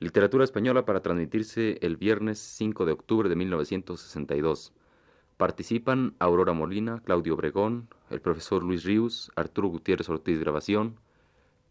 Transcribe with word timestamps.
Literatura 0.00 0.44
española 0.44 0.84
para 0.84 1.02
transmitirse 1.02 1.78
el 1.80 1.96
viernes 1.96 2.38
5 2.38 2.84
de 2.84 2.92
octubre 2.92 3.28
de 3.28 3.34
1962. 3.34 4.72
Participan 5.36 6.14
Aurora 6.20 6.52
Molina, 6.52 7.02
Claudio 7.04 7.34
Obregón, 7.34 7.88
el 8.08 8.20
profesor 8.20 8.62
Luis 8.62 8.84
Ríos, 8.84 9.32
Arturo 9.34 9.66
Gutiérrez 9.66 10.08
Ortiz 10.08 10.38
Grabación, 10.38 11.00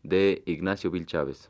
de 0.04 0.44
Ignacio 0.46 0.92
Vil 0.92 1.06
Chávez. 1.06 1.50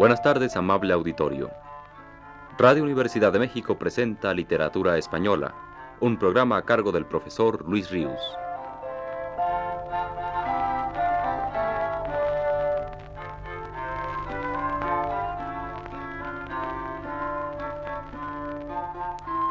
Buenas 0.00 0.22
tardes, 0.22 0.56
amable 0.56 0.94
auditorio. 0.94 1.50
Radio 2.56 2.82
Universidad 2.82 3.34
de 3.34 3.38
México 3.38 3.76
presenta 3.76 4.32
Literatura 4.32 4.96
Española, 4.96 5.54
un 6.00 6.18
programa 6.18 6.56
a 6.56 6.62
cargo 6.62 6.90
del 6.90 7.04
profesor 7.04 7.68
Luis 7.68 7.90
Ríos. 7.90 8.18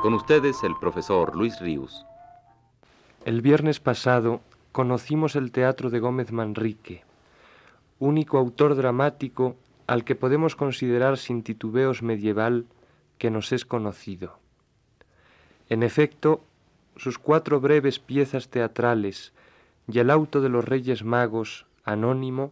Con 0.01 0.15
ustedes 0.15 0.63
el 0.63 0.75
profesor 0.81 1.35
Luis 1.35 1.59
Ríos. 1.59 2.07
El 3.23 3.43
viernes 3.43 3.79
pasado 3.79 4.41
conocimos 4.71 5.35
el 5.35 5.51
teatro 5.51 5.91
de 5.91 5.99
Gómez 5.99 6.31
Manrique, 6.31 7.03
único 7.99 8.39
autor 8.39 8.73
dramático 8.73 9.55
al 9.89 10.03
que 10.03 10.13
podemos 10.13 10.55
considerar 10.55 11.17
sin 11.17 11.41
titubeos 11.41 12.03
medieval 12.03 12.67
que 13.17 13.31
nos 13.31 13.51
es 13.51 13.65
conocido. 13.65 14.37
En 15.67 15.81
efecto, 15.81 16.43
sus 16.95 17.17
cuatro 17.17 17.59
breves 17.59 17.97
piezas 17.97 18.49
teatrales 18.49 19.33
y 19.91 19.97
el 19.97 20.11
auto 20.11 20.41
de 20.41 20.49
los 20.49 20.63
Reyes 20.63 21.03
Magos, 21.03 21.65
anónimo, 21.83 22.51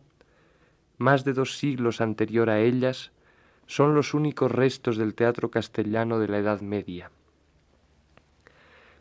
más 0.97 1.25
de 1.25 1.33
dos 1.33 1.59
siglos 1.59 2.01
anterior 2.01 2.49
a 2.49 2.59
ellas, 2.59 3.11
son 3.67 3.93
los 3.93 4.15
únicos 4.15 4.51
restos 4.51 4.97
del 4.97 5.13
teatro 5.13 5.51
castellano 5.51 6.17
de 6.17 6.29
la 6.29 6.39
Edad 6.39 6.61
Media. 6.61 7.11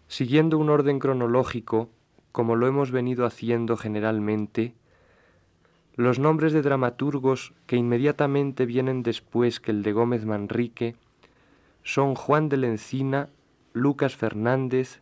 Siguiendo 0.08 0.58
un 0.58 0.68
orden 0.68 0.98
cronológico, 0.98 1.88
como 2.32 2.54
lo 2.54 2.66
hemos 2.66 2.90
venido 2.90 3.24
haciendo 3.24 3.78
generalmente, 3.78 4.74
los 5.96 6.18
nombres 6.18 6.52
de 6.52 6.60
dramaturgos 6.60 7.54
que 7.66 7.76
inmediatamente 7.76 8.66
vienen 8.66 9.02
después 9.02 9.60
que 9.60 9.70
el 9.70 9.82
de 9.82 9.92
Gómez 9.92 10.26
Manrique 10.26 10.94
son 11.84 12.14
Juan 12.14 12.50
de 12.50 12.58
la 12.58 12.66
Encina, 12.66 13.30
Lucas 13.72 14.14
Fernández 14.14 15.00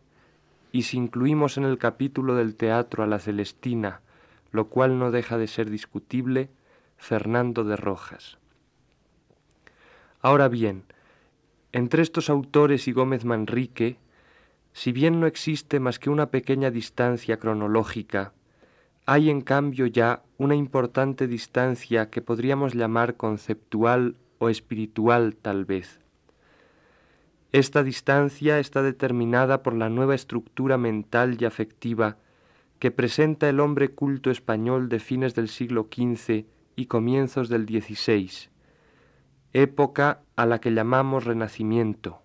y 0.71 0.83
si 0.83 0.97
incluimos 0.97 1.57
en 1.59 1.65
el 1.65 1.79
capítulo 1.79 2.37
del 2.37 2.55
teatro 2.55 3.03
a 3.03 3.09
la 3.09 3.19
Celestina, 3.19 4.03
lo 4.53 4.69
cual 4.69 4.99
no 5.01 5.11
deja 5.11 5.37
de 5.37 5.49
ser 5.49 5.69
discutible, 5.69 6.49
Fernando 6.97 7.65
de 7.65 7.77
Rojas. 7.77 8.39
Ahora 10.21 10.49
bien, 10.49 10.85
entre 11.73 12.03
estos 12.03 12.31
autores 12.31 12.87
y 12.87 12.93
Gómez 12.93 13.25
Manrique, 13.25 13.99
si 14.73 14.93
bien 14.93 15.19
no 15.19 15.27
existe 15.27 15.81
más 15.81 15.99
que 15.99 16.11
una 16.11 16.31
pequeña 16.31 16.71
distancia 16.71 17.39
cronológica 17.39 18.33
hay 19.07 19.31
en 19.31 19.43
cambio 19.43 19.87
ya 19.87 20.23
una 20.39 20.55
importante 20.55 21.27
distancia 21.27 22.11
que 22.11 22.23
podríamos 22.23 22.75
llamar 22.75 23.17
conceptual 23.17 24.17
o 24.39 24.49
espiritual 24.49 25.37
tal 25.37 25.65
vez. 25.65 26.01
Esta 27.53 27.85
distancia 27.85 28.59
está 28.59 28.83
determinada 28.83 29.63
por 29.63 29.75
la 29.75 29.89
nueva 29.89 30.15
estructura 30.15 30.77
mental 30.79 31.37
y 31.41 31.45
afectiva 31.45 32.17
que 32.79 32.91
presenta 32.91 33.49
el 33.49 33.61
hombre 33.61 33.91
culto 33.91 34.31
español 34.31 34.89
de 34.89 34.99
fines 34.99 35.35
del 35.35 35.49
siglo 35.49 35.89
XV 35.91 36.47
y 36.75 36.87
comienzos 36.87 37.49
del 37.49 37.67
XVI, 37.67 38.49
época 39.53 40.23
a 40.35 40.47
la 40.47 40.61
que 40.61 40.73
llamamos 40.73 41.25
Renacimiento, 41.25 42.23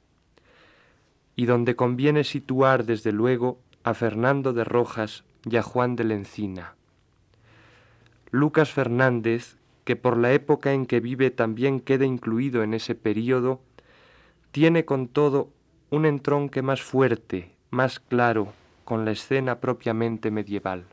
y 1.35 1.45
donde 1.45 1.75
conviene 1.75 2.23
situar 2.23 2.85
desde 2.85 3.11
luego 3.11 3.61
a 3.89 3.95
Fernando 3.95 4.53
de 4.53 4.63
Rojas 4.63 5.23
y 5.49 5.57
a 5.57 5.63
Juan 5.63 5.95
de 5.95 6.03
la 6.03 6.13
Encina. 6.13 6.75
Lucas 8.29 8.71
Fernández, 8.71 9.57
que 9.83 9.95
por 9.95 10.15
la 10.15 10.31
época 10.31 10.73
en 10.73 10.85
que 10.85 10.99
vive 10.99 11.31
también 11.31 11.79
queda 11.79 12.05
incluido 12.05 12.61
en 12.61 12.75
ese 12.75 12.93
período, 12.93 13.61
tiene 14.51 14.85
con 14.85 15.07
todo 15.07 15.49
un 15.89 16.05
entronque 16.05 16.61
más 16.61 16.83
fuerte, 16.83 17.55
más 17.71 17.99
claro, 17.99 18.53
con 18.85 19.05
la 19.05 19.11
escena 19.11 19.59
propiamente 19.59 20.29
medieval. 20.29 20.85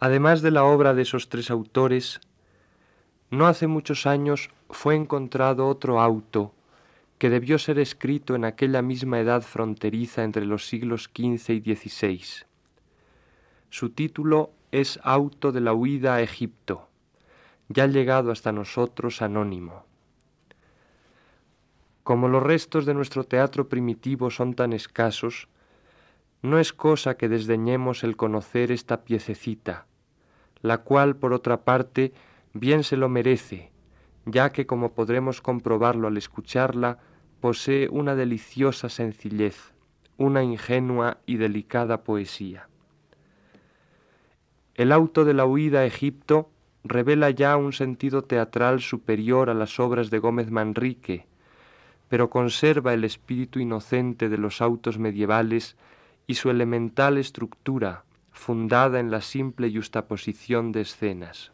Además 0.00 0.40
de 0.40 0.50
la 0.50 0.64
obra 0.64 0.94
de 0.94 1.02
esos 1.02 1.28
tres 1.28 1.50
autores, 1.50 2.20
no 3.30 3.46
hace 3.46 3.66
muchos 3.66 4.06
años 4.06 4.48
fue 4.70 4.94
encontrado 4.94 5.68
otro 5.68 6.00
auto 6.00 6.54
que 7.22 7.30
debió 7.30 7.56
ser 7.56 7.78
escrito 7.78 8.34
en 8.34 8.44
aquella 8.44 8.82
misma 8.82 9.20
edad 9.20 9.42
fronteriza 9.42 10.24
entre 10.24 10.44
los 10.44 10.66
siglos 10.66 11.04
XV 11.04 11.52
y 11.52 11.76
XVI. 11.76 12.20
Su 13.70 13.90
título 13.90 14.50
es 14.72 14.98
Auto 15.04 15.52
de 15.52 15.60
la 15.60 15.72
huida 15.72 16.16
a 16.16 16.20
Egipto, 16.20 16.88
ya 17.68 17.86
llegado 17.86 18.32
hasta 18.32 18.50
nosotros 18.50 19.22
anónimo. 19.22 19.86
Como 22.02 22.26
los 22.26 22.42
restos 22.42 22.86
de 22.86 22.94
nuestro 22.94 23.22
teatro 23.22 23.68
primitivo 23.68 24.28
son 24.32 24.54
tan 24.54 24.72
escasos, 24.72 25.46
no 26.42 26.58
es 26.58 26.72
cosa 26.72 27.16
que 27.16 27.28
desdeñemos 27.28 28.02
el 28.02 28.16
conocer 28.16 28.72
esta 28.72 29.04
piececita, 29.04 29.86
la 30.60 30.78
cual, 30.78 31.14
por 31.14 31.32
otra 31.34 31.62
parte, 31.62 32.14
bien 32.52 32.82
se 32.82 32.96
lo 32.96 33.08
merece, 33.08 33.70
ya 34.26 34.50
que, 34.50 34.66
como 34.66 34.92
podremos 34.92 35.40
comprobarlo 35.40 36.08
al 36.08 36.16
escucharla, 36.16 36.98
posee 37.42 37.88
una 37.88 38.14
deliciosa 38.14 38.88
sencillez, 38.88 39.72
una 40.16 40.44
ingenua 40.44 41.18
y 41.26 41.38
delicada 41.38 42.04
poesía. 42.04 42.68
El 44.76 44.92
auto 44.92 45.24
de 45.24 45.34
la 45.34 45.44
huida 45.44 45.80
a 45.80 45.84
Egipto 45.84 46.50
revela 46.84 47.30
ya 47.30 47.56
un 47.56 47.72
sentido 47.72 48.22
teatral 48.22 48.80
superior 48.80 49.50
a 49.50 49.54
las 49.54 49.80
obras 49.80 50.08
de 50.08 50.20
Gómez 50.20 50.52
Manrique, 50.52 51.26
pero 52.08 52.30
conserva 52.30 52.94
el 52.94 53.02
espíritu 53.02 53.58
inocente 53.58 54.28
de 54.28 54.38
los 54.38 54.62
autos 54.62 54.98
medievales 54.98 55.76
y 56.28 56.34
su 56.34 56.48
elemental 56.48 57.18
estructura, 57.18 58.04
fundada 58.30 59.00
en 59.00 59.10
la 59.10 59.20
simple 59.20 59.68
justaposición 59.74 60.70
de 60.70 60.82
escenas. 60.82 61.50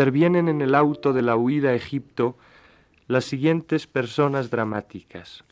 Intervienen 0.00 0.48
en 0.48 0.62
el 0.62 0.74
auto 0.74 1.12
de 1.12 1.20
la 1.20 1.36
huida 1.36 1.68
a 1.68 1.74
Egipto 1.74 2.38
las 3.06 3.26
siguientes 3.26 3.86
personas 3.86 4.48
dramáticas. 4.48 5.44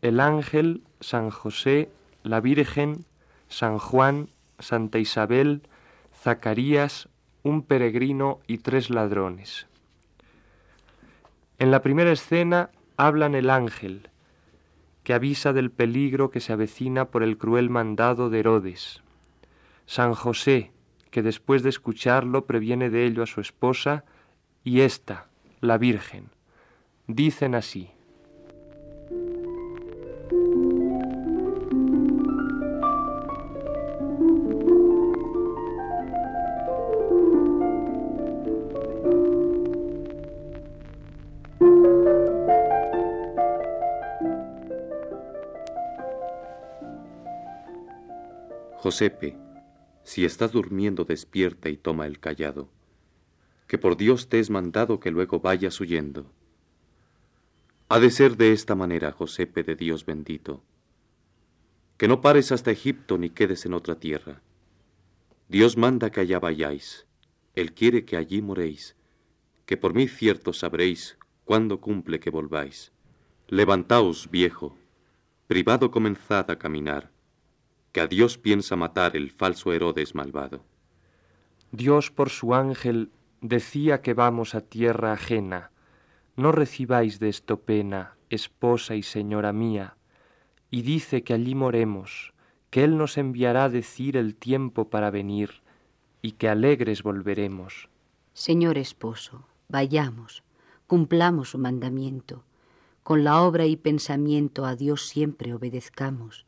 El 0.00 0.20
ángel, 0.20 0.84
San 1.00 1.30
José, 1.30 1.90
la 2.22 2.38
Virgen, 2.38 3.04
San 3.48 3.78
Juan, 3.78 4.28
Santa 4.60 5.00
Isabel, 5.00 5.62
Zacarías, 6.22 7.08
un 7.42 7.62
peregrino 7.62 8.38
y 8.46 8.58
tres 8.58 8.90
ladrones. 8.90 9.66
En 11.58 11.72
la 11.72 11.82
primera 11.82 12.12
escena 12.12 12.70
hablan 12.96 13.34
el 13.34 13.50
ángel, 13.50 14.08
que 15.02 15.14
avisa 15.14 15.52
del 15.52 15.72
peligro 15.72 16.30
que 16.30 16.38
se 16.38 16.52
avecina 16.52 17.06
por 17.06 17.24
el 17.24 17.38
cruel 17.38 17.70
mandado 17.70 18.30
de 18.30 18.38
Herodes. 18.38 19.02
San 19.84 20.14
José, 20.14 20.70
que 21.14 21.22
después 21.22 21.62
de 21.62 21.68
escucharlo 21.68 22.44
previene 22.44 22.90
de 22.90 23.06
ello 23.06 23.22
a 23.22 23.26
su 23.26 23.40
esposa, 23.40 24.02
y 24.64 24.80
ésta, 24.80 25.28
la 25.60 25.78
Virgen. 25.78 26.28
Dicen 27.06 27.54
así. 27.54 27.92
Josepe, 48.78 49.43
si 50.04 50.24
estás 50.24 50.52
durmiendo 50.52 51.04
despierta 51.04 51.68
y 51.68 51.76
toma 51.76 52.06
el 52.06 52.20
callado, 52.20 52.68
que 53.66 53.78
por 53.78 53.96
Dios 53.96 54.28
te 54.28 54.38
es 54.38 54.50
mandado 54.50 55.00
que 55.00 55.10
luego 55.10 55.40
vayas 55.40 55.80
huyendo. 55.80 56.30
Ha 57.88 57.98
de 57.98 58.10
ser 58.10 58.36
de 58.36 58.52
esta 58.52 58.74
manera, 58.74 59.12
Josepe 59.12 59.62
de 59.62 59.74
Dios 59.74 60.04
bendito, 60.06 60.62
que 61.96 62.08
no 62.08 62.20
pares 62.20 62.52
hasta 62.52 62.70
Egipto 62.70 63.18
ni 63.18 63.30
quedes 63.30 63.66
en 63.66 63.72
otra 63.72 63.98
tierra. 63.98 64.42
Dios 65.48 65.76
manda 65.76 66.10
que 66.10 66.20
allá 66.20 66.38
vayáis, 66.38 67.06
Él 67.54 67.72
quiere 67.72 68.04
que 68.04 68.16
allí 68.16 68.42
moréis, 68.42 68.96
que 69.64 69.76
por 69.76 69.94
mí 69.94 70.08
cierto 70.08 70.52
sabréis 70.52 71.18
cuándo 71.44 71.80
cumple 71.80 72.20
que 72.20 72.30
volváis. 72.30 72.92
Levantaos, 73.48 74.30
viejo, 74.30 74.76
privado 75.46 75.90
comenzad 75.90 76.50
a 76.50 76.58
caminar, 76.58 77.13
que 77.94 78.00
a 78.00 78.08
Dios 78.08 78.38
piensa 78.38 78.74
matar 78.74 79.16
el 79.16 79.30
falso 79.30 79.72
Herodes 79.72 80.16
malvado. 80.16 80.64
Dios 81.70 82.10
por 82.10 82.28
su 82.28 82.52
ángel 82.52 83.12
decía 83.40 84.02
que 84.02 84.14
vamos 84.14 84.56
a 84.56 84.62
tierra 84.62 85.12
ajena. 85.12 85.70
No 86.34 86.50
recibáis 86.50 87.20
de 87.20 87.28
esto 87.28 87.60
pena, 87.60 88.16
esposa 88.30 88.96
y 88.96 89.04
señora 89.04 89.52
mía, 89.52 89.96
y 90.72 90.82
dice 90.82 91.22
que 91.22 91.34
allí 91.34 91.54
moremos, 91.54 92.34
que 92.70 92.82
Él 92.82 92.98
nos 92.98 93.16
enviará 93.16 93.64
a 93.64 93.68
decir 93.68 94.16
el 94.16 94.34
tiempo 94.34 94.90
para 94.90 95.12
venir, 95.12 95.62
y 96.20 96.32
que 96.32 96.48
alegres 96.48 97.04
volveremos. 97.04 97.88
Señor 98.32 98.76
esposo, 98.76 99.46
vayamos, 99.68 100.42
cumplamos 100.88 101.50
su 101.50 101.58
mandamiento, 101.58 102.42
con 103.04 103.22
la 103.22 103.40
obra 103.40 103.66
y 103.66 103.76
pensamiento 103.76 104.66
a 104.66 104.74
Dios 104.74 105.06
siempre 105.06 105.54
obedezcamos 105.54 106.44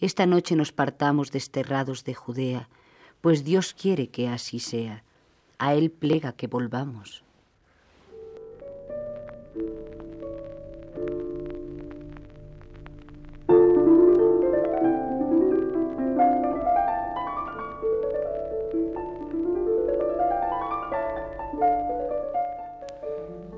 esta 0.00 0.26
noche 0.26 0.54
nos 0.54 0.72
partamos 0.72 1.32
desterrados 1.32 2.04
de 2.04 2.14
Judea, 2.14 2.68
pues 3.20 3.44
Dios 3.44 3.74
quiere 3.74 4.08
que 4.08 4.28
así 4.28 4.60
sea. 4.60 5.02
A 5.58 5.74
Él 5.74 5.90
plega 5.90 6.32
que 6.32 6.46
volvamos. 6.46 7.24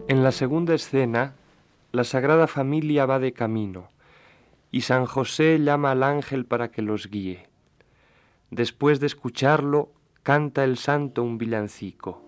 En 0.08 0.24
la 0.24 0.32
segunda 0.32 0.74
escena, 0.74 1.34
la 1.92 2.04
Sagrada 2.04 2.46
Familia 2.46 3.04
va 3.04 3.18
de 3.18 3.32
camino 3.32 3.90
y 4.70 4.82
San 4.82 5.06
José 5.06 5.58
llama 5.58 5.92
al 5.92 6.02
ángel 6.02 6.44
para 6.44 6.70
que 6.70 6.82
los 6.82 7.08
guíe. 7.08 7.48
Después 8.50 9.00
de 9.00 9.06
escucharlo, 9.06 9.92
canta 10.22 10.64
el 10.64 10.76
santo 10.76 11.22
un 11.22 11.38
villancico. 11.38 12.22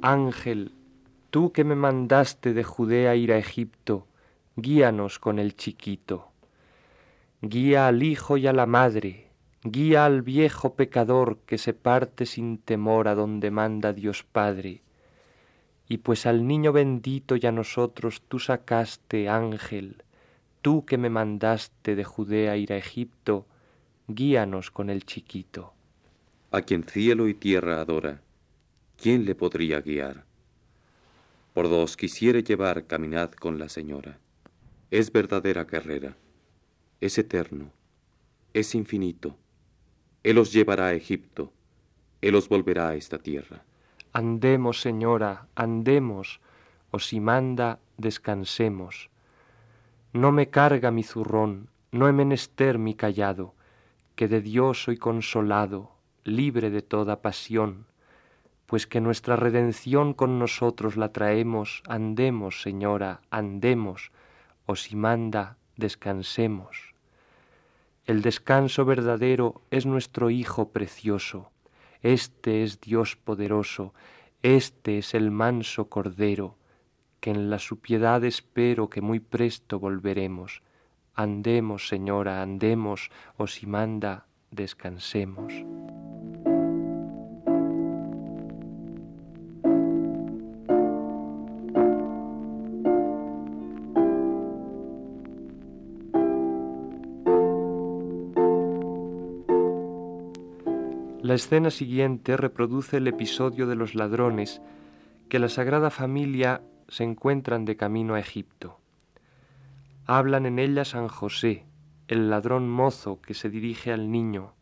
Ángel, 0.00 0.72
tú 1.30 1.52
que 1.52 1.64
me 1.64 1.74
mandaste 1.74 2.54
de 2.54 2.62
Judea 2.62 3.16
ir 3.16 3.32
a 3.32 3.38
Egipto, 3.38 4.06
guíanos 4.56 5.18
con 5.18 5.38
el 5.38 5.56
chiquito. 5.56 6.28
Guía 7.42 7.88
al 7.88 8.02
hijo 8.02 8.36
y 8.36 8.46
a 8.46 8.52
la 8.52 8.66
madre, 8.66 9.27
Guía 9.64 10.04
al 10.04 10.22
viejo 10.22 10.74
pecador 10.74 11.38
que 11.44 11.58
se 11.58 11.72
parte 11.72 12.26
sin 12.26 12.58
temor 12.58 13.08
a 13.08 13.16
donde 13.16 13.50
manda 13.50 13.92
Dios 13.92 14.22
Padre. 14.22 14.82
Y 15.88 15.98
pues 15.98 16.26
al 16.26 16.46
niño 16.46 16.72
bendito 16.72 17.34
y 17.34 17.44
a 17.44 17.50
nosotros 17.50 18.22
tú 18.28 18.38
sacaste, 18.38 19.28
ángel, 19.28 20.04
tú 20.62 20.84
que 20.84 20.96
me 20.96 21.10
mandaste 21.10 21.96
de 21.96 22.04
Judea 22.04 22.56
ir 22.56 22.72
a 22.72 22.76
Egipto, 22.76 23.46
guíanos 24.06 24.70
con 24.70 24.90
el 24.90 25.04
chiquito. 25.04 25.72
A 26.52 26.62
quien 26.62 26.84
cielo 26.84 27.26
y 27.26 27.34
tierra 27.34 27.80
adora, 27.80 28.22
¿quién 28.96 29.24
le 29.24 29.34
podría 29.34 29.80
guiar? 29.80 30.24
Por 31.52 31.68
dos 31.68 31.96
quisiere 31.96 32.44
llevar, 32.44 32.86
caminad 32.86 33.32
con 33.32 33.58
la 33.58 33.68
Señora. 33.68 34.20
Es 34.92 35.10
verdadera 35.10 35.66
carrera, 35.66 36.16
es 37.00 37.18
eterno, 37.18 37.72
es 38.54 38.76
infinito 38.76 39.36
él 40.22 40.38
os 40.38 40.52
llevará 40.52 40.86
a 40.86 40.94
Egipto, 40.94 41.52
Él 42.20 42.34
os 42.34 42.48
volverá 42.48 42.88
a 42.88 42.94
esta 42.96 43.18
tierra. 43.18 43.62
Andemos, 44.12 44.80
Señora, 44.80 45.46
andemos, 45.54 46.40
o 46.90 46.98
si 46.98 47.20
manda, 47.20 47.78
descansemos. 47.96 49.10
No 50.12 50.32
me 50.32 50.48
carga 50.48 50.90
mi 50.90 51.04
zurrón, 51.04 51.68
no 51.92 52.08
he 52.08 52.12
menester 52.12 52.78
mi 52.78 52.94
callado, 52.94 53.54
que 54.16 54.26
de 54.26 54.40
Dios 54.40 54.82
soy 54.82 54.96
consolado, 54.96 55.92
libre 56.24 56.70
de 56.70 56.82
toda 56.82 57.22
pasión, 57.22 57.86
pues 58.66 58.86
que 58.86 59.00
nuestra 59.00 59.36
redención 59.36 60.12
con 60.12 60.38
nosotros 60.38 60.96
la 60.96 61.12
traemos, 61.12 61.82
andemos, 61.86 62.62
Señora, 62.62 63.20
andemos, 63.30 64.10
o 64.66 64.74
si 64.74 64.96
manda, 64.96 65.56
descansemos. 65.76 66.94
El 68.08 68.22
descanso 68.22 68.86
verdadero 68.86 69.60
es 69.70 69.84
nuestro 69.84 70.30
Hijo 70.30 70.70
precioso. 70.70 71.50
Este 72.00 72.62
es 72.62 72.80
Dios 72.80 73.16
poderoso, 73.16 73.92
este 74.42 74.96
es 74.96 75.12
el 75.12 75.30
manso 75.30 75.90
Cordero, 75.90 76.56
que 77.20 77.28
en 77.32 77.50
la 77.50 77.58
su 77.58 77.80
piedad 77.80 78.24
espero 78.24 78.88
que 78.88 79.02
muy 79.02 79.20
presto 79.20 79.78
volveremos. 79.78 80.62
Andemos, 81.14 81.86
Señora, 81.86 82.40
andemos, 82.40 83.10
o 83.36 83.46
si 83.46 83.66
manda, 83.66 84.26
descansemos. 84.50 85.52
Escena 101.38 101.70
siguiente 101.70 102.36
reproduce 102.36 102.96
el 102.96 103.06
episodio 103.06 103.68
de 103.68 103.76
los 103.76 103.94
ladrones 103.94 104.60
que 105.28 105.38
la 105.38 105.48
Sagrada 105.48 105.88
Familia 105.88 106.62
se 106.88 107.04
encuentran 107.04 107.64
de 107.64 107.76
camino 107.76 108.16
a 108.16 108.20
Egipto. 108.20 108.80
Hablan 110.04 110.46
en 110.46 110.58
ella 110.58 110.84
San 110.84 111.06
José, 111.06 111.64
el 112.08 112.28
ladrón 112.28 112.68
mozo 112.68 113.20
que 113.20 113.34
se 113.34 113.50
dirige 113.50 113.92
al 113.92 114.10
niño, 114.10 114.54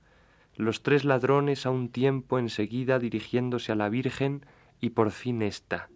los 0.55 0.83
tres 0.83 1.07
ladrones 1.07 1.65
a 1.65 1.71
un 1.71 1.89
tiempo 1.89 2.39
enseguida 2.39 2.99
dirigiéndose 2.99 3.73
a 3.73 3.75
la 3.75 3.89
Virgen 3.89 4.45
y 4.79 4.91
por 4.91 5.13
fin 5.13 5.41
ésta. 5.41 5.89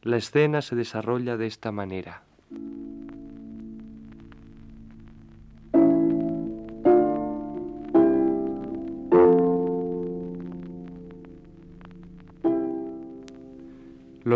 La 0.00 0.16
escena 0.16 0.62
se 0.62 0.76
desarrolla 0.76 1.36
de 1.36 1.46
esta 1.46 1.72
manera. 1.72 2.24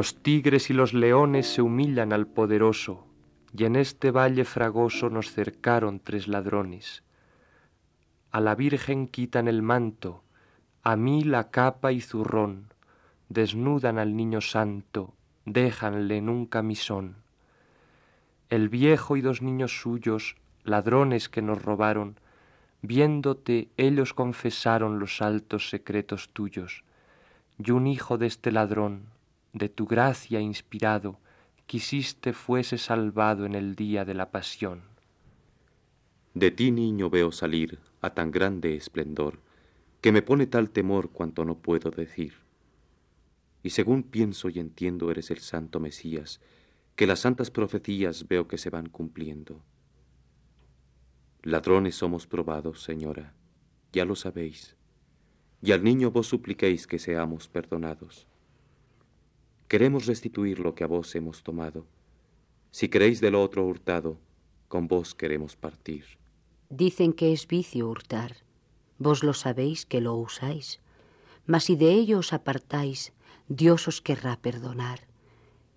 Los 0.00 0.22
tigres 0.22 0.70
y 0.70 0.72
los 0.72 0.94
leones 0.94 1.46
se 1.46 1.60
humillan 1.60 2.14
al 2.14 2.26
poderoso, 2.26 3.06
y 3.54 3.66
en 3.66 3.76
este 3.76 4.10
valle 4.10 4.46
fragoso 4.46 5.10
nos 5.10 5.30
cercaron 5.30 6.00
tres 6.00 6.26
ladrones. 6.26 7.02
A 8.30 8.40
la 8.40 8.54
Virgen 8.54 9.08
quitan 9.08 9.46
el 9.46 9.60
manto, 9.60 10.24
a 10.82 10.96
mí 10.96 11.22
la 11.22 11.50
capa 11.50 11.92
y 11.92 12.00
zurrón, 12.00 12.72
desnudan 13.28 13.98
al 13.98 14.16
niño 14.16 14.40
santo, 14.40 15.12
déjanle 15.44 16.16
en 16.16 16.30
un 16.30 16.46
camisón. 16.46 17.16
El 18.48 18.70
viejo 18.70 19.18
y 19.18 19.20
dos 19.20 19.42
niños 19.42 19.82
suyos, 19.82 20.36
ladrones 20.64 21.28
que 21.28 21.42
nos 21.42 21.62
robaron, 21.62 22.16
viéndote 22.80 23.68
ellos 23.76 24.14
confesaron 24.14 24.98
los 24.98 25.20
altos 25.20 25.68
secretos 25.68 26.30
tuyos, 26.30 26.84
y 27.58 27.72
un 27.72 27.86
hijo 27.86 28.16
de 28.16 28.28
este 28.28 28.50
ladrón, 28.50 29.02
de 29.52 29.68
tu 29.68 29.86
gracia 29.86 30.40
inspirado, 30.40 31.18
quisiste 31.66 32.32
fuese 32.32 32.78
salvado 32.78 33.46
en 33.46 33.54
el 33.54 33.74
día 33.74 34.04
de 34.04 34.14
la 34.14 34.30
pasión. 34.30 34.82
De 36.34 36.50
ti, 36.50 36.70
niño, 36.70 37.10
veo 37.10 37.32
salir 37.32 37.80
a 38.00 38.10
tan 38.10 38.30
grande 38.30 38.76
esplendor, 38.76 39.40
que 40.00 40.12
me 40.12 40.22
pone 40.22 40.46
tal 40.46 40.70
temor 40.70 41.10
cuanto 41.10 41.44
no 41.44 41.58
puedo 41.58 41.90
decir. 41.90 42.34
Y 43.62 43.70
según 43.70 44.04
pienso 44.04 44.48
y 44.48 44.58
entiendo 44.58 45.10
eres 45.10 45.30
el 45.30 45.38
santo 45.40 45.80
Mesías, 45.80 46.40
que 46.96 47.06
las 47.06 47.20
santas 47.20 47.50
profecías 47.50 48.28
veo 48.28 48.46
que 48.46 48.58
se 48.58 48.70
van 48.70 48.88
cumpliendo. 48.88 49.62
Ladrones 51.42 51.96
somos 51.96 52.26
probados, 52.26 52.82
señora, 52.82 53.34
ya 53.92 54.04
lo 54.04 54.14
sabéis, 54.14 54.76
y 55.62 55.72
al 55.72 55.82
niño 55.82 56.10
vos 56.10 56.28
supliquéis 56.28 56.86
que 56.86 56.98
seamos 56.98 57.48
perdonados. 57.48 58.29
Queremos 59.70 60.06
restituir 60.06 60.58
lo 60.58 60.74
que 60.74 60.82
a 60.82 60.88
vos 60.88 61.14
hemos 61.14 61.44
tomado. 61.44 61.86
Si 62.72 62.88
queréis 62.88 63.20
de 63.20 63.30
lo 63.30 63.40
otro 63.40 63.64
hurtado, 63.64 64.18
con 64.66 64.88
vos 64.88 65.14
queremos 65.14 65.54
partir. 65.54 66.04
Dicen 66.70 67.12
que 67.12 67.32
es 67.32 67.46
vicio 67.46 67.88
hurtar. 67.88 68.38
Vos 68.98 69.22
lo 69.22 69.32
sabéis 69.32 69.86
que 69.86 70.00
lo 70.00 70.16
usáis. 70.16 70.80
Mas 71.46 71.62
si 71.66 71.76
de 71.76 71.92
ello 71.92 72.18
os 72.18 72.32
apartáis, 72.32 73.12
Dios 73.46 73.86
os 73.86 74.00
querrá 74.00 74.36
perdonar. 74.38 75.06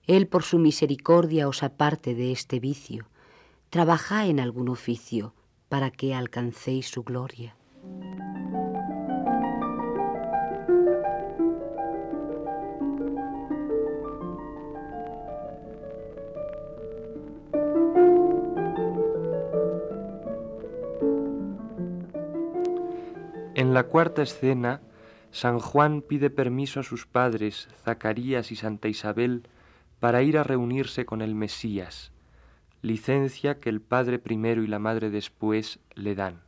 Él 0.07 0.25
por 0.25 0.41
su 0.41 0.57
misericordia 0.57 1.47
os 1.47 1.61
aparte 1.61 2.15
de 2.15 2.31
este 2.31 2.59
vicio. 2.59 3.05
Trabajá 3.69 4.25
en 4.25 4.39
algún 4.39 4.69
oficio 4.69 5.35
para 5.69 5.91
que 5.91 6.15
alcancéis 6.15 6.87
su 6.87 7.03
gloria. 7.03 7.55
En 23.73 23.75
la 23.75 23.85
cuarta 23.85 24.21
escena, 24.21 24.81
San 25.31 25.57
Juan 25.57 26.03
pide 26.03 26.29
permiso 26.29 26.79
a 26.79 26.83
sus 26.83 27.07
padres, 27.07 27.67
Zacarías 27.83 28.51
y 28.51 28.55
Santa 28.55 28.87
Isabel, 28.87 29.47
para 29.99 30.21
ir 30.21 30.37
a 30.37 30.43
reunirse 30.43 31.07
con 31.07 31.23
el 31.23 31.33
Mesías, 31.33 32.11
licencia 32.83 33.59
que 33.59 33.69
el 33.69 33.81
padre 33.81 34.19
primero 34.19 34.61
y 34.61 34.67
la 34.67 34.77
madre 34.77 35.09
después 35.09 35.79
le 35.95 36.13
dan. 36.13 36.41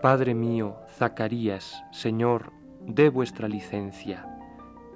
Padre 0.00 0.34
mío, 0.34 0.76
Zacarías, 0.96 1.82
Señor, 1.90 2.52
dé 2.86 3.08
vuestra 3.08 3.48
licencia, 3.48 4.24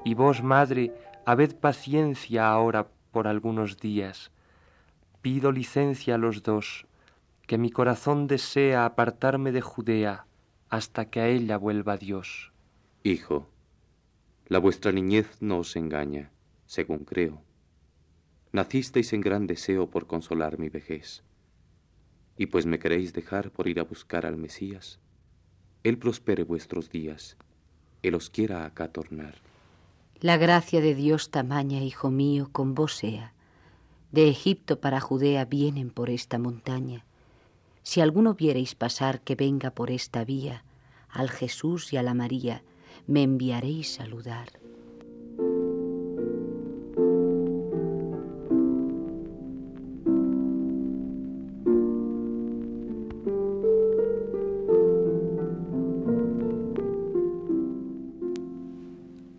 y 0.05 0.15
vos, 0.15 0.41
madre, 0.41 0.95
habed 1.27 1.57
paciencia 1.57 2.49
ahora 2.49 2.87
por 3.11 3.27
algunos 3.27 3.79
días, 3.79 4.32
Pido 5.23 5.53
licencia 5.53 6.17
a 6.17 6.19
los 6.19 6.43
dos, 6.43 6.87
que 7.47 7.57
mi 7.57 7.71
corazón 7.71 8.27
desea 8.27 8.85
apartarme 8.85 9.53
de 9.53 9.61
Judea 9.61 10.27
hasta 10.69 11.11
que 11.11 11.21
a 11.21 11.29
ella 11.29 11.57
vuelva 11.57 11.97
Dios. 11.97 12.51
Hijo, 13.05 13.49
la 14.49 14.59
vuestra 14.59 14.91
niñez 14.91 15.41
no 15.41 15.59
os 15.59 15.77
engaña, 15.77 16.33
según 16.67 17.05
creo. 17.05 17.41
Nacisteis 18.51 19.13
en 19.13 19.21
gran 19.21 19.47
deseo 19.47 19.89
por 19.89 20.09
consolar 20.09 20.59
mi 20.59 20.69
vejez. 20.69 21.23
Y 22.37 22.47
pues 22.47 22.67
me 22.67 22.81
queréis 22.81 23.13
dejar 23.13 23.53
por 23.53 23.69
ir 23.69 23.79
a 23.79 23.85
buscar 23.85 24.27
al 24.27 24.37
Mesías, 24.37 24.99
Él 25.85 25.99
prospere 25.99 26.43
vuestros 26.43 26.91
días, 26.91 27.37
Él 28.03 28.17
os 28.17 28.29
quiera 28.29 28.65
acá 28.65 28.89
tornar. 28.89 29.37
La 30.21 30.37
gracia 30.37 30.81
de 30.81 30.97
Dios 30.97 31.31
tamaña, 31.31 31.81
hijo 31.81 32.11
mío, 32.11 32.49
con 32.51 32.75
vos 32.75 32.97
sea 32.97 33.35
de 34.13 34.29
Egipto 34.29 34.79
para 34.79 35.01
Judea 35.01 35.47
vienen 35.47 35.91
por 35.91 36.11
esta 36.11 36.39
montaña. 36.39 37.05
Si 37.83 38.01
alguno 38.01 38.35
viereis 38.35 38.75
pasar 38.75 39.23
que 39.23 39.35
venga 39.35 39.71
por 39.71 39.91
esta 39.91 40.25
vía, 40.25 40.65
al 41.09 41.31
Jesús 41.31 41.93
y 41.93 41.97
a 41.97 42.03
la 42.03 42.15
María, 42.15 42.63
me 43.07 43.23
enviaréis 43.23 43.95
saludar. 43.95 44.49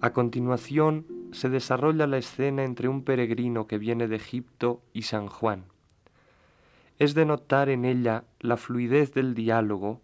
A 0.01 0.11
continuación, 0.11 1.05
se 1.33 1.49
desarrolla 1.49 2.07
la 2.07 2.17
escena 2.17 2.63
entre 2.63 2.87
un 2.87 3.03
peregrino 3.03 3.67
que 3.67 3.77
viene 3.77 4.07
de 4.07 4.15
Egipto 4.15 4.81
y 4.93 5.03
San 5.03 5.27
Juan. 5.27 5.65
Es 6.99 7.13
de 7.13 7.25
notar 7.25 7.69
en 7.69 7.85
ella 7.85 8.23
la 8.39 8.57
fluidez 8.57 9.13
del 9.13 9.33
diálogo, 9.33 10.01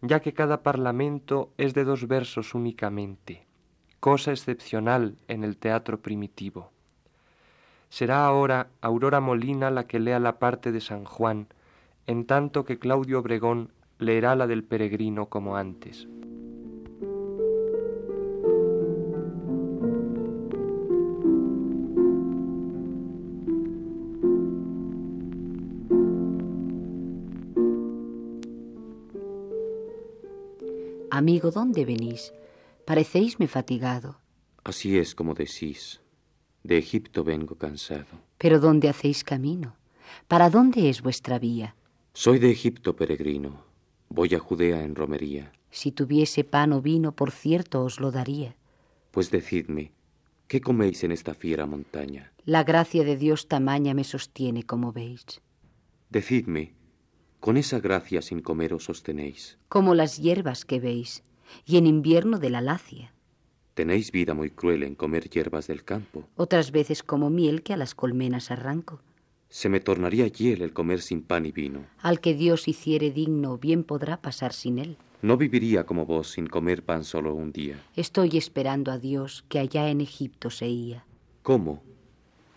ya 0.00 0.20
que 0.20 0.32
cada 0.32 0.62
parlamento 0.62 1.52
es 1.58 1.74
de 1.74 1.84
dos 1.84 2.08
versos 2.08 2.54
únicamente, 2.54 3.46
cosa 4.00 4.32
excepcional 4.32 5.16
en 5.28 5.44
el 5.44 5.56
teatro 5.56 6.00
primitivo. 6.00 6.70
Será 7.88 8.24
ahora 8.24 8.68
Aurora 8.80 9.20
Molina 9.20 9.70
la 9.70 9.86
que 9.86 10.00
lea 10.00 10.18
la 10.18 10.38
parte 10.38 10.72
de 10.72 10.80
San 10.80 11.04
Juan, 11.04 11.46
en 12.06 12.24
tanto 12.24 12.64
que 12.64 12.78
Claudio 12.78 13.20
Obregón 13.20 13.70
leerá 13.98 14.34
la 14.34 14.46
del 14.46 14.64
peregrino 14.64 15.26
como 15.26 15.56
antes. 15.56 16.08
Amigo, 31.14 31.50
¿dónde 31.50 31.84
venís? 31.84 32.32
Parecéisme 32.86 33.46
fatigado. 33.46 34.18
Así 34.64 34.96
es 34.96 35.14
como 35.14 35.34
decís. 35.34 36.00
De 36.62 36.78
Egipto 36.78 37.22
vengo 37.22 37.56
cansado. 37.56 38.18
Pero 38.38 38.58
¿dónde 38.58 38.88
hacéis 38.88 39.22
camino? 39.22 39.76
¿Para 40.26 40.48
dónde 40.48 40.88
es 40.88 41.02
vuestra 41.02 41.38
vía? 41.38 41.76
Soy 42.14 42.38
de 42.38 42.50
Egipto 42.50 42.96
peregrino. 42.96 43.62
Voy 44.08 44.34
a 44.34 44.38
Judea 44.38 44.84
en 44.84 44.94
romería. 44.94 45.52
Si 45.70 45.92
tuviese 45.92 46.44
pan 46.44 46.72
o 46.72 46.80
vino, 46.80 47.12
por 47.12 47.30
cierto 47.30 47.84
os 47.84 48.00
lo 48.00 48.10
daría. 48.10 48.56
Pues 49.10 49.30
decidme, 49.30 49.92
¿qué 50.48 50.62
coméis 50.62 51.04
en 51.04 51.12
esta 51.12 51.34
fiera 51.34 51.66
montaña? 51.66 52.32
La 52.46 52.64
gracia 52.64 53.04
de 53.04 53.18
Dios 53.18 53.48
tamaña 53.48 53.92
me 53.92 54.04
sostiene, 54.04 54.62
como 54.62 54.92
veis. 54.92 55.42
Decidme, 56.08 56.72
con 57.42 57.56
esa 57.56 57.80
gracia 57.80 58.22
sin 58.22 58.40
comer 58.40 58.72
os 58.72 58.84
sostenéis. 58.84 59.58
Como 59.68 59.96
las 59.96 60.18
hierbas 60.18 60.64
que 60.64 60.78
veis, 60.78 61.24
y 61.66 61.76
en 61.76 61.88
invierno 61.88 62.38
de 62.38 62.50
la 62.50 62.60
lacia. 62.60 63.12
Tenéis 63.74 64.12
vida 64.12 64.32
muy 64.32 64.50
cruel 64.50 64.84
en 64.84 64.94
comer 64.94 65.28
hierbas 65.28 65.66
del 65.66 65.82
campo. 65.82 66.28
Otras 66.36 66.70
veces 66.70 67.02
como 67.02 67.30
miel 67.30 67.64
que 67.64 67.72
a 67.72 67.76
las 67.76 67.96
colmenas 67.96 68.52
arranco. 68.52 69.00
Se 69.48 69.68
me 69.68 69.80
tornaría 69.80 70.28
hiel 70.28 70.62
el 70.62 70.72
comer 70.72 71.00
sin 71.00 71.22
pan 71.22 71.44
y 71.44 71.50
vino. 71.50 71.84
Al 71.98 72.20
que 72.20 72.34
Dios 72.34 72.68
hiciere 72.68 73.10
digno, 73.10 73.58
bien 73.58 73.82
podrá 73.82 74.22
pasar 74.22 74.52
sin 74.52 74.78
él. 74.78 74.96
No 75.20 75.36
viviría 75.36 75.84
como 75.84 76.06
vos 76.06 76.30
sin 76.30 76.46
comer 76.46 76.84
pan 76.84 77.02
solo 77.02 77.34
un 77.34 77.50
día. 77.50 77.82
Estoy 77.96 78.36
esperando 78.36 78.92
a 78.92 78.98
Dios 78.98 79.44
que 79.48 79.58
allá 79.58 79.88
en 79.88 80.00
Egipto 80.00 80.48
se 80.50 80.68
iba. 80.68 81.04
¿Cómo? 81.42 81.82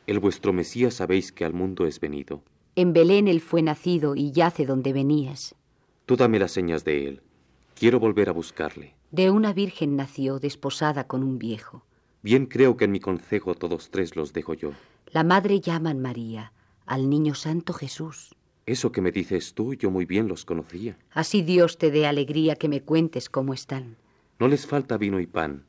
El 0.06 0.20
vuestro 0.20 0.54
Mesías 0.54 0.94
sabéis 0.94 1.32
que 1.32 1.44
al 1.44 1.54
mundo 1.54 1.88
es 1.88 2.00
venido. 2.00 2.44
En 2.76 2.92
Belén 2.92 3.28
él 3.28 3.40
fue 3.40 3.62
nacido 3.62 4.16
y 4.16 4.32
yace 4.32 4.66
donde 4.66 4.92
venías. 4.92 5.56
Tú 6.06 6.18
dame 6.18 6.40
las 6.40 6.52
señas 6.52 6.84
de 6.84 7.08
él. 7.08 7.22
Quiero 7.74 8.00
volver 8.00 8.28
a 8.30 8.34
buscarle. 8.34 8.96
De 9.12 9.32
una 9.32 9.54
virgen 9.54 9.96
nació, 9.96 10.40
desposada 10.40 11.08
con 11.08 11.24
un 11.24 11.40
viejo. 11.40 11.86
Bien 12.22 12.48
creo 12.48 12.76
que 12.76 12.86
en 12.86 12.92
mi 12.92 13.00
consejo 13.00 13.56
todos 13.56 13.92
tres 13.92 14.16
los 14.16 14.34
dejo 14.34 14.54
yo. 14.54 14.72
La 15.12 15.24
madre 15.24 15.62
llaman 15.62 16.02
María, 16.02 16.52
al 16.86 17.10
niño 17.10 17.34
santo 17.34 17.72
Jesús. 17.72 18.36
Eso 18.66 18.92
que 18.92 19.02
me 19.02 19.12
dices 19.12 19.54
tú, 19.54 19.74
yo 19.76 19.92
muy 19.92 20.06
bien 20.06 20.28
los 20.28 20.44
conocía. 20.44 20.98
Así 21.12 21.44
Dios 21.44 21.78
te 21.78 21.92
dé 21.92 22.08
alegría 22.08 22.56
que 22.56 22.68
me 22.68 22.82
cuentes 22.82 23.30
cómo 23.30 23.54
están. 23.54 23.96
No 24.40 24.48
les 24.48 24.66
falta 24.66 24.98
vino 24.98 25.20
y 25.20 25.28
pan. 25.28 25.66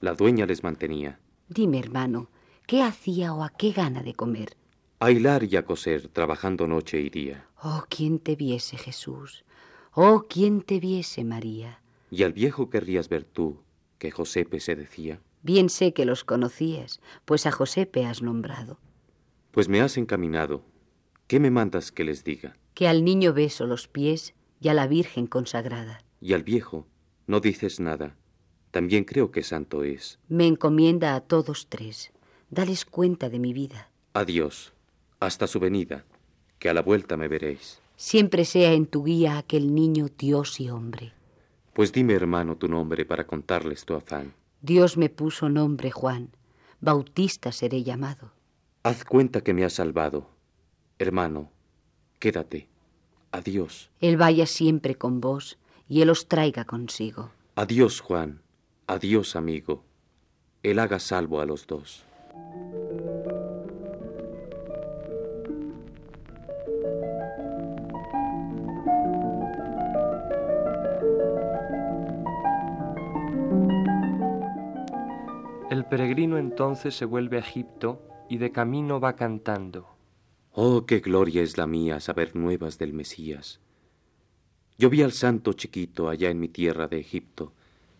La 0.00 0.14
dueña 0.14 0.46
les 0.46 0.62
mantenía. 0.62 1.18
Dime, 1.48 1.78
hermano, 1.78 2.30
¿qué 2.66 2.82
hacía 2.82 3.34
o 3.34 3.42
a 3.42 3.50
qué 3.50 3.72
gana 3.72 4.02
de 4.02 4.14
comer? 4.14 4.56
A 4.98 5.10
hilar 5.10 5.44
y 5.44 5.56
a 5.56 5.64
coser, 5.64 6.08
trabajando 6.08 6.66
noche 6.66 7.00
y 7.00 7.10
día. 7.10 7.46
Oh, 7.62 7.84
quién 7.90 8.18
te 8.18 8.34
viese, 8.34 8.78
Jesús. 8.78 9.44
Oh, 9.92 10.24
quién 10.28 10.62
te 10.62 10.80
viese, 10.80 11.22
María. 11.22 11.82
Y 12.10 12.22
al 12.22 12.32
viejo 12.32 12.70
querrías 12.70 13.10
ver 13.10 13.24
tú, 13.24 13.60
que 13.98 14.10
Josepe 14.10 14.58
se 14.58 14.74
decía. 14.74 15.20
Bien 15.42 15.68
sé 15.68 15.92
que 15.92 16.06
los 16.06 16.24
conocías, 16.24 17.00
pues 17.26 17.44
a 17.44 17.52
Josepe 17.52 18.06
has 18.06 18.22
nombrado. 18.22 18.78
Pues 19.50 19.68
me 19.68 19.82
has 19.82 19.98
encaminado. 19.98 20.62
¿Qué 21.26 21.40
me 21.40 21.50
mandas 21.50 21.92
que 21.92 22.04
les 22.04 22.24
diga? 22.24 22.56
Que 22.72 22.88
al 22.88 23.04
niño 23.04 23.34
beso 23.34 23.66
los 23.66 23.88
pies 23.88 24.34
y 24.60 24.68
a 24.68 24.74
la 24.74 24.86
Virgen 24.86 25.26
consagrada. 25.26 26.02
Y 26.22 26.32
al 26.32 26.42
viejo 26.42 26.86
no 27.26 27.40
dices 27.40 27.80
nada. 27.80 28.16
También 28.70 29.04
creo 29.04 29.30
que 29.30 29.42
santo 29.42 29.84
es. 29.84 30.18
Me 30.28 30.46
encomienda 30.46 31.14
a 31.14 31.20
todos 31.20 31.66
tres. 31.68 32.12
Dales 32.50 32.84
cuenta 32.84 33.28
de 33.28 33.38
mi 33.38 33.52
vida. 33.52 33.90
Adiós, 34.14 34.72
hasta 35.20 35.46
su 35.46 35.60
venida, 35.60 36.04
que 36.58 36.68
a 36.68 36.74
la 36.74 36.82
vuelta 36.82 37.16
me 37.16 37.28
veréis. 37.28 37.80
Siempre 37.96 38.44
sea 38.44 38.72
en 38.72 38.86
tu 38.86 39.04
guía 39.04 39.38
aquel 39.38 39.74
niño 39.74 40.08
Dios 40.18 40.60
y 40.60 40.70
hombre. 40.70 41.12
Pues 41.72 41.92
dime, 41.92 42.14
hermano, 42.14 42.56
tu 42.56 42.68
nombre 42.68 43.04
para 43.04 43.26
contarles 43.26 43.84
tu 43.84 43.94
afán. 43.94 44.32
Dios 44.60 44.96
me 44.96 45.08
puso 45.08 45.48
nombre 45.48 45.90
Juan, 45.90 46.30
bautista 46.80 47.52
seré 47.52 47.82
llamado. 47.82 48.32
Haz 48.82 49.04
cuenta 49.04 49.40
que 49.42 49.54
me 49.54 49.64
has 49.64 49.74
salvado. 49.74 50.30
Hermano, 50.98 51.50
quédate. 52.18 52.68
Adiós. 53.32 53.90
Él 54.00 54.16
vaya 54.16 54.46
siempre 54.46 54.94
con 54.94 55.20
vos 55.20 55.58
y 55.88 56.00
Él 56.02 56.10
os 56.10 56.28
traiga 56.28 56.64
consigo. 56.64 57.30
Adiós, 57.54 58.00
Juan. 58.00 58.40
Adiós, 58.86 59.36
amigo. 59.36 59.84
Él 60.62 60.78
haga 60.78 60.98
salvo 60.98 61.40
a 61.40 61.46
los 61.46 61.66
dos. 61.66 62.04
El 75.76 75.84
peregrino 75.84 76.38
entonces 76.38 76.96
se 76.96 77.04
vuelve 77.04 77.36
a 77.36 77.40
Egipto 77.40 78.00
y 78.30 78.38
de 78.38 78.50
camino 78.50 78.98
va 78.98 79.14
cantando. 79.14 79.86
Oh, 80.52 80.86
qué 80.86 81.00
gloria 81.00 81.42
es 81.42 81.58
la 81.58 81.66
mía 81.66 82.00
saber 82.00 82.34
nuevas 82.34 82.78
del 82.78 82.94
Mesías. 82.94 83.60
Yo 84.78 84.88
vi 84.88 85.02
al 85.02 85.12
santo 85.12 85.52
chiquito 85.52 86.08
allá 86.08 86.30
en 86.30 86.40
mi 86.40 86.48
tierra 86.48 86.88
de 86.88 86.98
Egipto, 86.98 87.52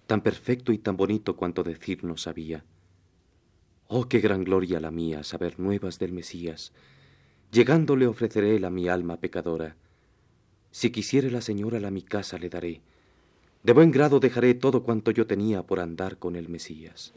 tan 0.06 0.22
perfecto 0.22 0.72
y 0.72 0.78
tan 0.78 0.96
bonito 0.96 1.36
cuanto 1.36 1.62
decir 1.62 2.02
no 2.02 2.16
sabía. 2.16 2.64
Oh, 3.88 4.08
qué 4.08 4.20
gran 4.20 4.42
gloria 4.42 4.80
la 4.80 4.90
mía 4.90 5.22
saber 5.22 5.60
nuevas 5.60 5.98
del 5.98 6.12
Mesías. 6.12 6.72
Llegando 7.52 7.94
le 7.94 8.06
ofreceré 8.06 8.58
la 8.58 8.70
mi 8.70 8.88
alma 8.88 9.18
pecadora. 9.18 9.76
Si 10.70 10.90
quisiere 10.90 11.30
la 11.30 11.42
señora 11.42 11.78
la 11.78 11.90
mi 11.90 12.00
casa 12.00 12.38
le 12.38 12.48
daré. 12.48 12.80
De 13.62 13.74
buen 13.74 13.90
grado 13.90 14.18
dejaré 14.18 14.54
todo 14.54 14.82
cuanto 14.82 15.10
yo 15.10 15.26
tenía 15.26 15.62
por 15.62 15.80
andar 15.80 16.16
con 16.16 16.36
el 16.36 16.48
Mesías. 16.48 17.12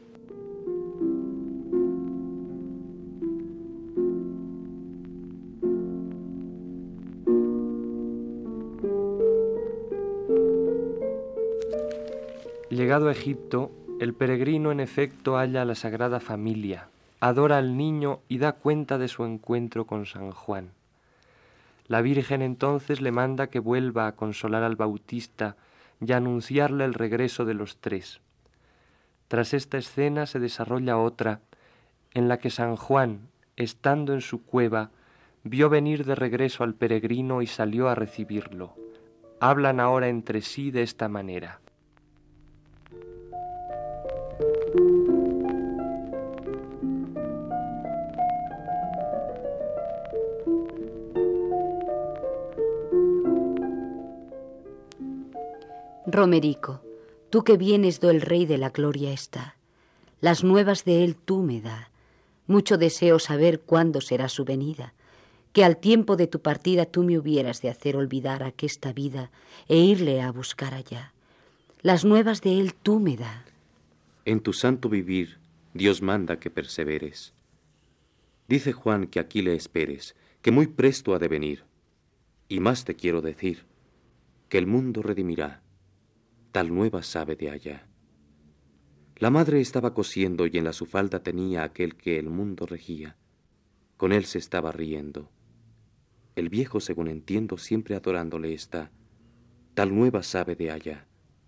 Llegado 12.70 13.08
a 13.08 13.12
Egipto, 13.12 13.72
el 13.98 14.14
peregrino 14.14 14.70
en 14.70 14.78
efecto 14.78 15.36
halla 15.36 15.62
a 15.62 15.64
la 15.64 15.74
Sagrada 15.74 16.20
Familia, 16.20 16.86
adora 17.18 17.58
al 17.58 17.76
niño 17.76 18.20
y 18.28 18.38
da 18.38 18.52
cuenta 18.52 18.96
de 18.96 19.08
su 19.08 19.24
encuentro 19.24 19.88
con 19.88 20.06
San 20.06 20.30
Juan. 20.30 20.70
La 21.88 22.00
Virgen 22.00 22.42
entonces 22.42 23.00
le 23.00 23.10
manda 23.10 23.48
que 23.48 23.58
vuelva 23.58 24.06
a 24.06 24.14
consolar 24.14 24.62
al 24.62 24.76
Bautista 24.76 25.56
y 26.00 26.12
anunciarle 26.12 26.84
el 26.84 26.94
regreso 26.94 27.44
de 27.44 27.54
los 27.54 27.78
tres. 27.78 28.20
Tras 29.26 29.52
esta 29.52 29.76
escena 29.76 30.26
se 30.26 30.38
desarrolla 30.38 30.96
otra, 30.96 31.40
en 32.14 32.28
la 32.28 32.38
que 32.38 32.50
San 32.50 32.76
Juan, 32.76 33.30
estando 33.56 34.14
en 34.14 34.20
su 34.20 34.44
cueva, 34.44 34.90
vio 35.42 35.70
venir 35.70 36.04
de 36.04 36.14
regreso 36.14 36.62
al 36.62 36.74
peregrino 36.74 37.42
y 37.42 37.48
salió 37.48 37.88
a 37.88 37.96
recibirlo. 37.96 38.76
Hablan 39.40 39.80
ahora 39.80 40.06
entre 40.06 40.40
sí 40.40 40.70
de 40.70 40.84
esta 40.84 41.08
manera. 41.08 41.58
Romerico, 56.12 56.82
tú 57.30 57.44
que 57.44 57.56
vienes 57.56 58.00
do 58.00 58.10
el 58.10 58.20
Rey 58.20 58.46
de 58.46 58.58
la 58.58 58.70
Gloria 58.70 59.12
está, 59.12 59.56
las 60.20 60.44
nuevas 60.44 60.84
de 60.84 61.04
él 61.04 61.16
tú 61.16 61.42
me 61.42 61.60
da, 61.60 61.90
mucho 62.46 62.76
deseo 62.76 63.18
saber 63.18 63.60
cuándo 63.60 64.00
será 64.00 64.28
su 64.28 64.44
venida, 64.44 64.94
que 65.52 65.64
al 65.64 65.78
tiempo 65.78 66.16
de 66.16 66.26
tu 66.26 66.40
partida 66.40 66.84
tú 66.84 67.02
me 67.04 67.18
hubieras 67.18 67.62
de 67.62 67.70
hacer 67.70 67.96
olvidar 67.96 68.42
aquesta 68.42 68.92
vida 68.92 69.30
e 69.68 69.78
irle 69.78 70.20
a 70.20 70.30
buscar 70.30 70.74
allá. 70.74 71.12
Las 71.82 72.04
nuevas 72.04 72.42
de 72.42 72.60
él 72.60 72.74
tú 72.74 73.00
me 73.00 73.16
da. 73.16 73.44
En 74.24 74.40
tu 74.40 74.52
santo 74.52 74.88
vivir, 74.88 75.38
Dios 75.74 76.02
manda 76.02 76.38
que 76.38 76.50
perseveres. 76.50 77.32
Dice 78.48 78.72
Juan 78.72 79.06
que 79.06 79.20
aquí 79.20 79.42
le 79.42 79.54
esperes, 79.54 80.14
que 80.42 80.50
muy 80.50 80.66
presto 80.66 81.14
ha 81.14 81.18
de 81.18 81.28
venir. 81.28 81.64
Y 82.48 82.60
más 82.60 82.84
te 82.84 82.96
quiero 82.96 83.22
decir, 83.22 83.64
que 84.48 84.58
el 84.58 84.66
mundo 84.66 85.02
redimirá 85.02 85.62
tal 86.52 86.74
nueva 86.74 87.02
sabe 87.02 87.36
de 87.36 87.50
allá. 87.50 87.86
La 89.16 89.30
madre 89.30 89.60
estaba 89.60 89.92
cosiendo 89.92 90.46
y 90.46 90.56
en 90.56 90.64
la 90.64 90.72
su 90.72 90.86
falda 90.86 91.22
tenía 91.22 91.62
aquel 91.62 91.94
que 91.94 92.18
el 92.18 92.30
mundo 92.30 92.66
regía. 92.66 93.16
Con 93.96 94.12
él 94.12 94.24
se 94.24 94.38
estaba 94.38 94.72
riendo. 94.72 95.30
El 96.36 96.48
viejo, 96.48 96.80
según 96.80 97.08
entiendo, 97.08 97.58
siempre 97.58 97.94
adorándole 97.94 98.54
está. 98.54 98.90
Tal 99.74 99.94
nueva 99.94 100.22
sabe 100.22 100.56
de 100.56 100.70
allá. 100.70 101.06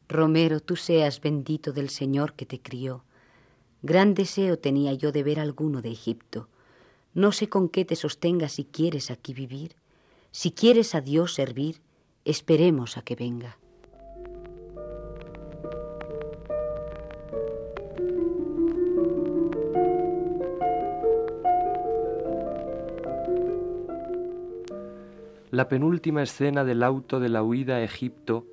Romero, 0.08 0.60
tú 0.60 0.76
seas 0.76 1.20
bendito 1.22 1.72
del 1.72 1.88
Señor 1.88 2.34
que 2.34 2.44
te 2.44 2.60
crió. 2.60 3.04
Gran 3.80 4.12
deseo 4.12 4.58
tenía 4.58 4.92
yo 4.92 5.10
de 5.10 5.22
ver 5.22 5.40
alguno 5.40 5.80
de 5.80 5.90
Egipto. 5.90 6.50
No 7.14 7.32
sé 7.32 7.48
con 7.48 7.70
qué 7.70 7.86
te 7.86 7.96
sostengas 7.96 8.52
si 8.52 8.64
quieres 8.64 9.10
aquí 9.10 9.32
vivir. 9.32 9.76
Si 10.30 10.52
quieres 10.52 10.94
a 10.94 11.00
Dios 11.00 11.32
servir, 11.32 11.80
esperemos 12.24 12.98
a 12.98 13.02
que 13.02 13.16
venga. 13.16 13.58
La 25.52 25.68
penúltima 25.68 26.22
escena 26.22 26.64
del 26.64 26.82
auto 26.82 27.20
de 27.20 27.28
la 27.28 27.42
huida 27.42 27.76
a 27.76 27.82
Egipto 27.82 28.46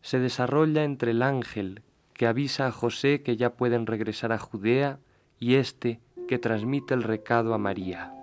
se 0.00 0.20
desarrolla 0.20 0.84
entre 0.84 1.10
el 1.10 1.22
ángel 1.22 1.82
que 2.12 2.28
avisa 2.28 2.68
a 2.68 2.70
José 2.70 3.24
que 3.24 3.36
ya 3.36 3.56
pueden 3.56 3.84
regresar 3.84 4.30
a 4.30 4.38
Judea 4.38 5.00
y 5.40 5.56
éste 5.56 5.98
que 6.28 6.38
transmite 6.38 6.94
el 6.94 7.02
recado 7.02 7.52
a 7.52 7.58
María. 7.58 8.14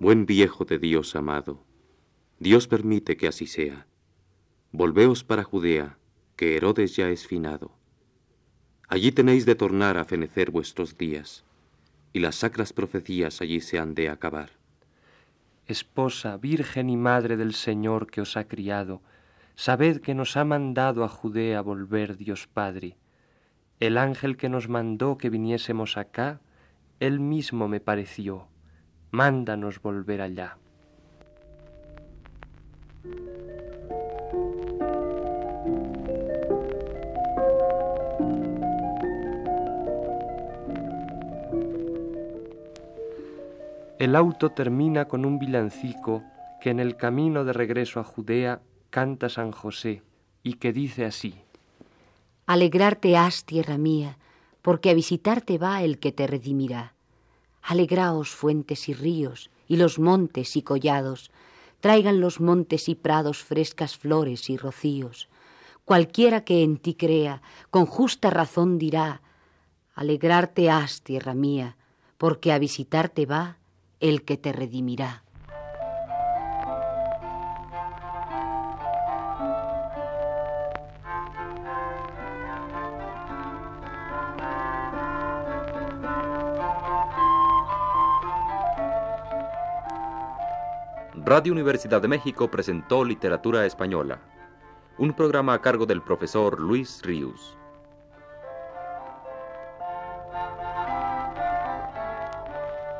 Buen 0.00 0.26
viejo 0.26 0.64
de 0.64 0.80
Dios 0.80 1.14
amado, 1.14 1.62
Dios 2.40 2.66
permite 2.66 3.16
que 3.16 3.28
así 3.28 3.46
sea. 3.46 3.86
Volveos 4.72 5.22
para 5.22 5.44
Judea, 5.44 5.98
que 6.34 6.56
Herodes 6.56 6.96
ya 6.96 7.08
es 7.10 7.28
finado. 7.28 7.83
Allí 8.88 9.12
tenéis 9.12 9.46
de 9.46 9.54
tornar 9.54 9.96
a 9.96 10.04
fenecer 10.04 10.50
vuestros 10.50 10.98
días, 10.98 11.44
y 12.12 12.20
las 12.20 12.36
sacras 12.36 12.72
profecías 12.72 13.40
allí 13.40 13.60
se 13.60 13.78
han 13.78 13.94
de 13.94 14.08
acabar. 14.08 14.50
Esposa, 15.66 16.36
Virgen 16.36 16.90
y 16.90 16.96
Madre 16.96 17.36
del 17.36 17.54
Señor 17.54 18.10
que 18.10 18.20
os 18.20 18.36
ha 18.36 18.44
criado, 18.44 19.00
sabed 19.54 20.00
que 20.00 20.14
nos 20.14 20.36
ha 20.36 20.44
mandado 20.44 21.04
a 21.04 21.08
Judea 21.08 21.62
volver 21.62 22.18
Dios 22.18 22.46
Padre. 22.46 22.96
El 23.80 23.96
ángel 23.96 24.36
que 24.36 24.48
nos 24.48 24.68
mandó 24.68 25.16
que 25.16 25.30
viniésemos 25.30 25.96
acá, 25.96 26.40
él 27.00 27.18
mismo 27.18 27.66
me 27.68 27.80
pareció. 27.80 28.48
Mándanos 29.10 29.80
volver 29.80 30.20
allá. 30.20 30.58
El 43.98 44.16
auto 44.16 44.50
termina 44.50 45.06
con 45.06 45.24
un 45.24 45.38
villancico 45.38 46.24
que 46.60 46.70
en 46.70 46.80
el 46.80 46.96
camino 46.96 47.44
de 47.44 47.52
regreso 47.52 48.00
a 48.00 48.04
Judea 48.04 48.60
canta 48.90 49.28
San 49.28 49.52
José 49.52 50.02
y 50.42 50.54
que 50.54 50.72
dice 50.72 51.04
así. 51.04 51.36
Alegrarte 52.46 53.16
has, 53.16 53.44
tierra 53.44 53.78
mía, 53.78 54.18
porque 54.62 54.90
a 54.90 54.94
visitarte 54.94 55.58
va 55.58 55.82
el 55.84 56.00
que 56.00 56.10
te 56.10 56.26
redimirá. 56.26 56.94
Alegraos 57.62 58.30
fuentes 58.30 58.88
y 58.88 58.94
ríos, 58.94 59.50
y 59.68 59.76
los 59.76 60.00
montes 60.00 60.56
y 60.56 60.62
collados, 60.62 61.30
traigan 61.80 62.20
los 62.20 62.40
montes 62.40 62.88
y 62.88 62.96
prados 62.96 63.44
frescas 63.44 63.96
flores 63.96 64.50
y 64.50 64.56
rocíos. 64.56 65.28
Cualquiera 65.84 66.44
que 66.44 66.64
en 66.64 66.78
ti 66.78 66.94
crea, 66.94 67.42
con 67.70 67.86
justa 67.86 68.30
razón 68.30 68.76
dirá, 68.76 69.22
Alegrarte 69.94 70.68
has, 70.68 71.02
tierra 71.02 71.34
mía, 71.34 71.76
porque 72.18 72.52
a 72.52 72.58
visitarte 72.58 73.26
va 73.26 73.58
el 74.04 74.22
que 74.22 74.36
te 74.36 74.52
redimirá. 74.52 75.22
Radio 91.24 91.54
Universidad 91.54 92.02
de 92.02 92.08
México 92.08 92.50
presentó 92.50 93.06
Literatura 93.06 93.64
Española, 93.64 94.20
un 94.98 95.14
programa 95.14 95.54
a 95.54 95.62
cargo 95.62 95.86
del 95.86 96.02
profesor 96.02 96.60
Luis 96.60 97.00
Ríos. 97.02 97.56